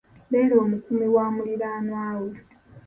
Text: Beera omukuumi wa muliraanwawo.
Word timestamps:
Beera 0.29 0.55
omukuumi 0.63 1.07
wa 1.15 1.25
muliraanwawo. 1.35 2.29